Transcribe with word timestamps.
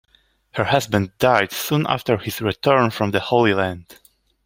Her 0.53 0.63
husband 0.63 1.15
died 1.19 1.51
soon 1.51 1.85
after 1.85 2.17
his 2.17 2.41
return 2.41 2.89
from 2.89 3.11
the 3.11 3.19
Holy 3.19 3.53
Land. 3.53 3.99